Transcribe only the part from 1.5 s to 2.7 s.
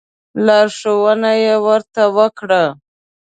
ورته وکړه.